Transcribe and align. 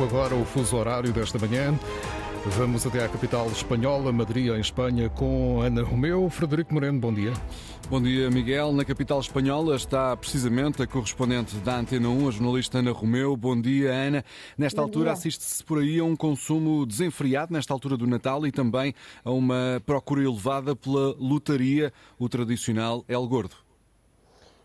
tempo, 0.00 0.04
agora 0.04 0.34
o 0.34 0.44
fuso 0.44 0.76
horário 0.76 1.12
desta 1.12 1.38
manhã. 1.38 1.78
Vamos 2.56 2.86
até 2.86 3.04
à 3.04 3.08
capital 3.08 3.46
espanhola, 3.48 4.10
Madrid, 4.10 4.48
em 4.48 4.60
Espanha, 4.60 5.10
com 5.10 5.60
Ana 5.60 5.82
Romeu. 5.82 6.30
Frederico 6.30 6.72
Moreno, 6.72 6.98
bom 6.98 7.12
dia. 7.12 7.32
Bom 7.90 8.00
dia, 8.00 8.30
Miguel. 8.30 8.72
Na 8.72 8.84
capital 8.84 9.20
espanhola 9.20 9.76
está 9.76 10.16
precisamente 10.16 10.82
a 10.82 10.86
correspondente 10.86 11.56
da 11.56 11.78
Antena 11.78 12.08
1, 12.08 12.28
a 12.28 12.30
jornalista 12.30 12.78
Ana 12.78 12.92
Romeu. 12.92 13.36
Bom 13.36 13.60
dia, 13.60 13.92
Ana. 13.92 14.24
Nesta 14.56 14.80
Bom 14.80 14.86
altura 14.86 15.12
assiste-se 15.12 15.62
por 15.62 15.78
aí 15.78 15.98
a 15.98 16.04
um 16.04 16.16
consumo 16.16 16.86
desenfreado, 16.86 17.52
nesta 17.52 17.74
altura 17.74 17.96
do 17.96 18.06
Natal, 18.06 18.46
e 18.46 18.52
também 18.52 18.94
a 19.22 19.30
uma 19.30 19.82
procura 19.84 20.22
elevada 20.22 20.74
pela 20.74 21.14
lotaria, 21.18 21.92
o 22.18 22.28
tradicional 22.28 23.04
El 23.06 23.26
Gordo. 23.26 23.69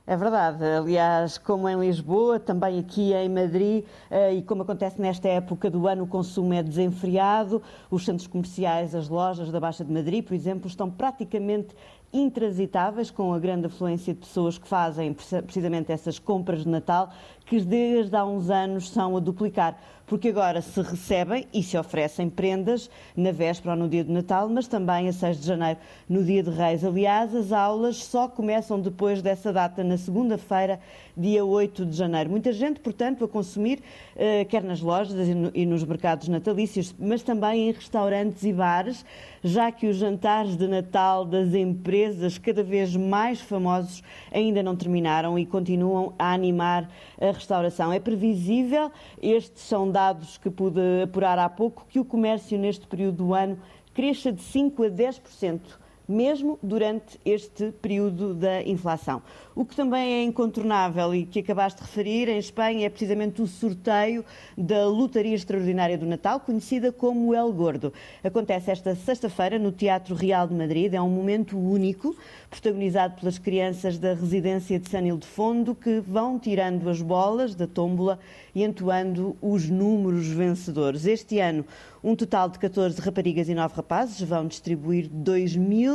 É 0.08 0.16
verdade. 0.16 0.64
Aliás, 0.64 1.40
como 1.40 1.68
em 1.68 1.80
Lisboa, 1.80 2.40
também 2.40 2.78
aqui 2.78 3.12
em 3.14 3.28
Madrid, 3.28 3.84
eh, 4.12 4.36
e 4.36 4.44
como 4.44 4.62
acontece 4.62 5.02
nesta 5.02 5.28
época 5.28 5.68
do 5.68 5.88
ano, 5.88 6.04
o 6.04 6.08
consumo 6.08 6.54
é 6.54 6.62
desenfreado. 6.62 7.60
Os 7.90 8.06
centros 8.06 8.28
comerciais, 8.28 8.94
as 8.94 9.10
lojas 9.10 9.52
da 9.52 9.60
Baixa 9.60 9.84
de 9.84 9.92
Madrid, 9.92 10.24
por 10.24 10.36
exemplo, 10.36 10.68
estão 10.68 10.92
praticamente 10.92 11.76
intransitáveis, 12.14 13.10
com 13.10 13.34
a 13.34 13.40
grande 13.40 13.66
afluência 13.66 14.14
de 14.14 14.20
pessoas 14.20 14.60
que 14.60 14.68
fazem 14.68 15.12
preci- 15.12 15.42
precisamente 15.42 15.92
essas 15.92 16.20
compras 16.20 16.64
de 16.64 16.70
Natal, 16.70 17.10
que 17.46 17.60
desde 17.60 18.16
há 18.16 18.24
uns 18.24 18.50
anos 18.52 18.90
são 18.92 19.18
a 19.18 19.20
duplicar. 19.20 19.76
Porque 20.08 20.30
agora 20.30 20.62
se 20.62 20.80
recebem 20.82 21.48
e 21.52 21.64
se 21.64 21.76
oferecem 21.78 22.30
prendas 22.30 22.90
na 23.18 23.32
véspera 23.32 23.74
ou 23.74 23.80
no 23.80 23.90
dia 23.90 24.04
de 24.04 24.12
Natal, 24.12 24.48
mas 24.48 24.68
também 24.68 25.08
a 25.08 25.14
6 25.14 25.42
de 25.42 25.48
janeiro, 25.48 25.80
no 26.08 26.24
dia 26.24 26.44
de 26.44 26.52
Reis. 26.52 26.84
Aliás, 26.84 27.34
as 27.34 27.52
aulas 27.52 28.04
só 28.04 28.28
começam 28.28 28.80
depois 28.80 29.24
dessa 29.24 29.52
data, 29.52 29.84
na 29.84 29.98
segunda-feira, 29.98 30.80
dia 31.18 31.44
8 31.44 31.86
de 31.86 31.96
janeiro. 31.96 32.30
Muita 32.30 32.54
gente, 32.54 32.80
portanto, 32.80 33.26
a 33.26 33.28
consumir, 33.28 33.82
eh, 34.16 34.46
quer 34.46 34.64
nas 34.64 34.80
lojas 34.80 35.28
e 35.54 35.66
nos 35.66 35.84
mercados 35.84 36.28
natalícios, 36.28 36.94
mas 37.00 37.24
também 37.24 37.70
em 37.70 37.72
restaurantes 37.72 38.44
e 38.44 38.54
bares, 38.54 39.04
já 39.44 39.72
que 39.72 39.88
os 39.88 39.96
jantares 39.98 40.56
de 40.56 40.68
Natal 40.68 41.26
das 41.26 41.54
empresas 41.54 42.38
cada 42.38 42.64
vez 42.64 42.96
mais 42.96 43.42
famosos 43.42 44.04
ainda 44.32 44.62
não 44.62 44.76
terminaram 44.76 45.40
e 45.40 45.46
continuam 45.46 46.14
a 46.20 46.34
animar 46.34 46.90
a 47.20 47.32
restauração. 47.32 47.92
É 47.92 48.00
previsível, 48.00 48.92
estes 49.22 49.64
são 49.64 49.90
dados 49.96 50.38
que 50.38 50.50
pude 50.50 50.82
apurar 51.04 51.40
há 51.40 51.48
pouco, 51.48 51.86
que 51.88 52.02
o 52.02 52.04
comércio 52.04 52.60
neste 52.60 52.86
período 52.86 53.28
do 53.28 53.34
ano 53.34 53.58
cresça 53.94 54.30
de 54.30 54.42
5 54.42 54.84
a 54.84 54.90
10%. 54.90 55.62
Mesmo 56.08 56.60
durante 56.62 57.20
este 57.26 57.72
período 57.82 58.34
da 58.34 58.62
inflação. 58.64 59.22
O 59.56 59.64
que 59.64 59.76
também 59.76 60.14
é 60.16 60.24
incontornável 60.24 61.16
e 61.16 61.26
que 61.26 61.40
acabaste 61.40 61.82
de 61.82 61.88
referir 61.88 62.28
em 62.28 62.38
Espanha 62.38 62.86
é 62.86 62.90
precisamente 62.90 63.42
o 63.42 63.48
sorteio 63.48 64.24
da 64.58 64.86
Lotaria 64.86 65.34
Extraordinária 65.34 65.98
do 65.98 66.06
Natal, 66.06 66.40
conhecida 66.42 66.92
como 66.92 67.34
El 67.34 67.52
Gordo. 67.54 67.94
Acontece 68.24 68.70
esta 68.70 68.94
sexta-feira 68.96 69.58
no 69.58 69.72
Teatro 69.72 70.14
Real 70.14 70.48
de 70.48 70.54
Madrid. 70.54 70.94
É 70.94 71.02
um 71.02 71.10
momento 71.10 71.58
único, 71.58 72.16
protagonizado 72.50 73.16
pelas 73.20 73.38
crianças 73.38 73.98
da 73.98 74.14
residência 74.14 74.78
de 74.78 74.90
San 74.90 75.08
Ildefondo, 75.08 75.74
que 75.74 76.02
vão 76.02 76.38
tirando 76.38 76.90
as 76.90 77.02
bolas 77.02 77.56
da 77.56 77.66
tómbola 77.66 78.20
e 78.54 78.64
entoando 78.64 79.36
os 79.42 79.70
números 79.70 80.28
vencedores. 80.28 81.06
Este 81.06 81.40
ano, 81.40 81.66
um 82.04 82.16
total 82.16 82.50
de 82.50 82.60
14 82.60 83.00
raparigas 83.02 83.50
e 83.50 83.56
9 83.56 83.74
rapazes 83.74 84.22
vão 84.22 84.48
distribuir 84.48 85.10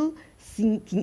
will 0.01 0.15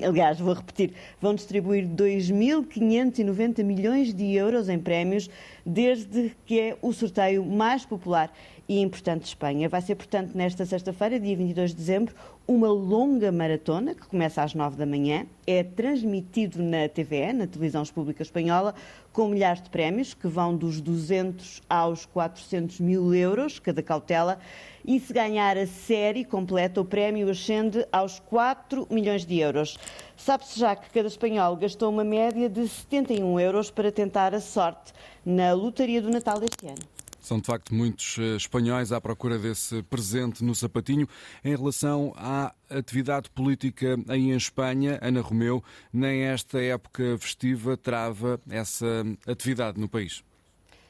aliás, 0.06 0.40
vou 0.40 0.54
repetir, 0.54 0.94
vão 1.22 1.34
distribuir 1.34 1.88
2.590 1.88 3.64
milhões 3.64 4.14
de 4.14 4.34
euros 4.34 4.70
em 4.70 4.80
prémios, 4.80 5.30
desde 5.66 6.36
que 6.46 6.60
é 6.60 6.78
o 6.82 6.94
sorteio 6.94 7.46
mais 7.46 7.86
popular 7.86 8.32
e 8.68 8.82
importante 8.82 9.22
de 9.22 9.28
Espanha. 9.30 9.70
Vai 9.70 9.82
ser, 9.82 9.96
portanto, 9.96 10.36
nesta 10.36 10.66
sexta-feira, 10.66 11.20
dia 11.20 11.36
22 11.36 11.72
de 11.72 11.78
dezembro, 11.78 12.14
uma 12.48 12.70
longa 12.70 13.32
maratona 13.32 13.94
que 13.94 14.08
começa 14.08 14.42
às 14.42 14.54
9 14.54 14.78
da 14.78 14.86
manhã. 14.86 15.26
É 15.46 15.64
transmitido 15.64 16.62
na 16.62 16.88
TVE, 16.88 17.34
na 17.34 17.48
Televisão 17.48 17.84
Pública 17.86 18.24
Espanhola, 18.24 18.74
com 19.12 19.30
milhares 19.30 19.62
de 19.62 19.70
prémios 19.70 20.14
que 20.14 20.28
vão 20.28 20.56
dos 20.56 20.82
200 20.82 21.62
aos 21.70 22.06
400 22.06 22.80
mil 22.80 23.14
euros, 23.14 23.60
cada 23.60 23.82
cautela. 23.82 24.40
E 24.86 25.00
se 25.00 25.12
ganhar 25.12 25.58
a 25.58 25.68
série 25.68 26.24
completa, 26.24 26.80
o 26.80 26.86
prémio 26.86 27.30
ascende 27.30 27.86
aos 27.92 28.20
4 28.20 28.88
milhões 28.90 29.26
de 29.26 29.27
euros. 29.36 29.78
Sabe-se 30.16 30.60
já 30.60 30.76
que 30.76 30.90
cada 30.90 31.08
espanhol 31.08 31.56
gastou 31.56 31.90
uma 31.90 32.04
média 32.04 32.50
de 32.50 32.68
71 32.68 33.40
euros 33.40 33.72
para 33.72 33.92
tentar 33.92 34.34
a 34.34 34.40
sorte 34.40 34.94
na 35.26 35.54
lotaria 35.54 36.02
do 36.02 36.10
Natal 36.10 36.40
deste 36.40 36.68
ano. 36.68 36.98
São 37.28 37.40
de 37.40 37.46
facto 37.46 37.76
muitos 37.76 38.18
eh, 38.18 38.38
espanhóis 38.38 38.94
à 38.94 39.02
procura 39.02 39.38
desse 39.38 39.84
presente 39.84 40.42
no 40.46 40.56
sapatinho. 40.56 41.06
Em 41.44 41.54
relação 41.54 42.14
à 42.16 42.54
atividade 42.70 43.30
política 43.30 44.00
em 44.10 44.32
Espanha, 44.32 44.98
Ana 45.02 45.20
Romeu, 45.20 45.62
nem 45.92 46.22
esta 46.22 46.62
época 46.62 47.18
festiva 47.20 47.76
trava 47.76 48.40
essa 48.50 49.04
atividade 49.28 49.78
no 49.78 49.90
país. 49.90 50.24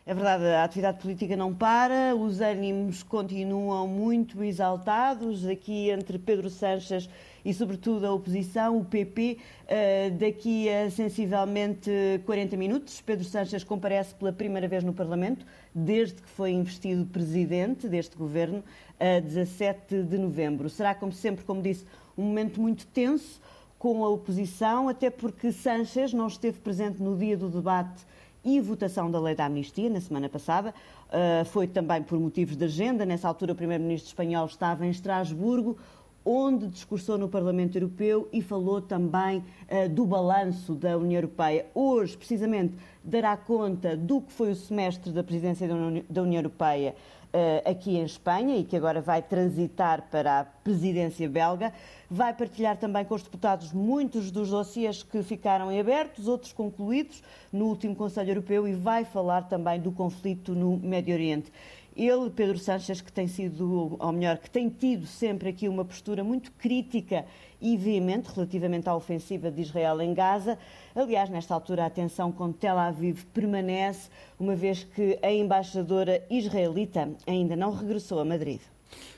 É 0.10 0.14
verdade, 0.14 0.46
a 0.46 0.64
atividade 0.64 1.00
política 1.02 1.36
não 1.36 1.54
para, 1.54 2.16
os 2.16 2.40
ânimos 2.40 3.04
continuam 3.04 3.86
muito 3.90 4.42
exaltados 4.42 5.46
aqui 5.46 5.90
entre 5.90 6.18
Pedro 6.18 6.50
Sanches 6.50 7.10
e, 7.44 7.54
sobretudo, 7.54 8.08
a 8.08 8.14
oposição, 8.14 8.78
o 8.78 8.86
PP. 8.86 9.38
eh, 9.68 10.10
daqui 10.12 10.70
a 10.70 10.90
sensivelmente 10.90 11.92
40 12.26 12.56
minutos, 12.56 13.02
Pedro 13.02 13.26
Sanches 13.26 13.66
comparece 13.66 14.16
pela 14.16 14.32
primeira 14.32 14.66
vez 14.66 14.82
no 14.82 14.94
Parlamento, 14.94 15.46
desde 15.76 16.22
que 16.22 16.30
foi 16.30 16.52
investido 16.52 17.06
presidente 17.06 17.90
deste 17.90 18.16
governo, 18.16 18.64
a 18.98 19.20
17 19.20 20.04
de 20.04 20.18
novembro. 20.18 20.70
Será, 20.70 20.96
como 20.96 21.12
sempre, 21.12 21.44
como 21.44 21.62
disse, 21.62 21.86
um 22.18 22.24
momento 22.24 22.62
muito 22.62 22.88
tenso 22.88 23.42
com 23.78 24.06
a 24.06 24.10
oposição, 24.10 24.88
até 24.88 25.10
porque 25.10 25.52
Sanches 25.52 26.14
não 26.14 26.28
esteve 26.28 26.60
presente 26.60 27.04
no 27.04 27.18
dia 27.18 27.36
do 27.36 27.50
debate 27.50 28.08
e 28.48 28.62
votação 28.62 29.12
da 29.12 29.20
lei 29.20 29.36
da 29.36 29.46
amnistia 29.46 29.90
na 29.90 30.00
semana 30.00 30.30
passada. 30.30 30.74
Uh, 31.10 31.44
foi 31.46 31.68
também 31.68 32.02
por 32.02 32.18
motivos 32.18 32.56
de 32.56 32.64
agenda. 32.64 33.06
Nessa 33.06 33.28
altura, 33.28 33.52
o 33.52 33.56
primeiro-ministro 33.56 34.08
espanhol 34.08 34.46
estava 34.46 34.86
em 34.86 34.90
Estrasburgo, 34.90 35.78
onde 36.24 36.68
discursou 36.68 37.18
no 37.18 37.28
Parlamento 37.28 37.78
Europeu 37.78 38.30
e 38.32 38.42
falou 38.42 38.82
também 38.82 39.40
uh, 39.70 39.90
do 39.90 40.06
balanço 40.06 40.74
da 40.74 40.98
União 40.98 41.18
Europeia. 41.18 41.66
Hoje, 41.76 42.16
precisamente, 42.16 42.74
dará 43.08 43.38
conta 43.38 43.96
do 43.96 44.22
que 44.22 44.34
foi 44.34 44.52
o 44.52 44.56
semestre 44.56 45.12
da 45.14 45.24
presidência 45.24 45.66
da 45.66 45.74
Uni- 45.74 46.06
da 46.10 46.22
União 46.22 46.40
Europeia 46.40 46.94
uh, 47.34 47.70
aqui 47.70 47.96
em 47.98 48.04
Espanha 48.04 48.58
e 48.58 48.66
que 48.66 48.76
agora 48.76 49.00
vai 49.00 49.22
transitar 49.22 50.10
para 50.12 50.42
a 50.42 50.44
presidência 50.44 51.28
belga. 51.30 51.72
Vai 52.12 52.34
partilhar 52.34 52.76
também 52.76 53.06
com 53.06 53.16
os 53.16 53.24
deputados 53.24 53.72
muitos 53.72 54.30
dos 54.30 54.50
dossiês 54.50 55.04
que 55.04 55.24
ficaram 55.24 55.72
em 55.72 55.80
abertos, 55.80 56.28
outros 56.28 56.52
concluídos 56.52 57.24
no 57.52 57.68
último 57.68 57.96
Conselho 57.96 58.32
Europeu 58.32 58.68
e 58.68 58.74
vai 58.74 59.06
falar 59.06 59.44
também 59.44 59.80
do 59.80 59.92
conflito 59.92 60.54
no 60.54 60.76
Médio 60.78 61.14
Oriente. 61.14 61.52
Ele, 61.96 62.30
Pedro 62.30 62.60
Sanches, 62.60 63.02
que 63.02 63.12
tem 63.12 63.28
sido, 63.28 63.98
ou 64.00 64.12
melhor, 64.12 64.38
que 64.38 64.52
tem 64.52 64.70
tido 64.70 65.08
sempre 65.08 65.50
aqui 65.50 65.68
uma 65.68 65.84
postura 65.84 66.24
muito 66.24 66.52
crítica 66.52 67.26
e 67.62 67.78
veemente 67.78 68.30
relativamente 68.34 68.88
à 68.88 68.96
ofensiva 68.96 69.52
de 69.52 69.62
Israel 69.62 70.02
em 70.02 70.14
Gaza. 70.14 70.58
Aliás, 70.96 71.30
nesta 71.30 71.54
altura, 71.54 71.86
a 71.86 71.90
tensão 71.90 72.32
com 72.32 72.52
Tel 72.52 72.78
Aviv 72.78 73.24
permanece, 73.34 74.10
uma 74.40 74.56
vez 74.56 74.84
que 74.84 75.18
a 75.22 75.32
embaixadora 75.32 76.24
israelita 76.30 77.10
ainda 77.26 77.56
não 77.56 77.74
regressou 77.74 78.20
a 78.20 78.26
Madrid. 78.26 78.62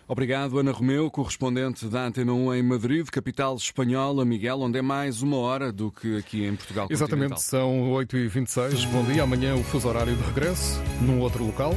Obrigado, 0.08 0.58
Ana 0.58 0.72
Romeu, 0.72 1.12
correspondente 1.12 1.86
da 1.86 2.08
Antena 2.08 2.34
1 2.34 2.56
em 2.56 2.64
Madrid, 2.64 3.08
capital 3.10 3.56
espanhola, 3.56 4.26
Miguel, 4.26 4.60
onde 4.62 4.80
é 4.80 4.82
mais 4.82 5.22
uma 5.22 5.38
hora 5.38 5.72
do 5.72 5.92
que 5.92 6.18
aqui 6.18 6.46
em 6.46 6.56
Portugal. 6.56 6.88
Exatamente, 6.90 7.40
são 7.44 7.92
8h26. 7.92 8.88
Bom 8.88 9.04
dia. 9.04 9.22
Amanhã 9.22 9.54
o 9.56 9.64
fuso 9.64 9.88
horário 9.88 10.16
de 10.16 10.24
regresso, 10.24 10.82
num 11.00 11.20
outro 11.20 11.46
local. 11.46 11.74